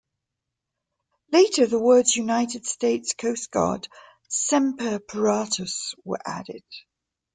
Later, 1.31 1.67
the 1.67 1.77
words, 1.77 2.15
"United 2.15 2.65
States 2.65 3.13
Coast 3.13 3.51
Guard-- 3.51 3.87
Semper 4.29 4.97
Paratus" 4.97 5.93
were 6.03 6.17
added. 6.25 6.63